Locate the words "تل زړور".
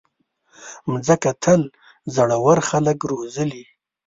1.43-2.57